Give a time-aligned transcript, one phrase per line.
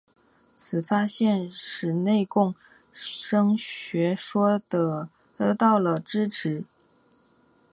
[0.55, 2.55] 此发现使内共
[2.91, 5.07] 生学说得
[5.55, 6.63] 到了支持。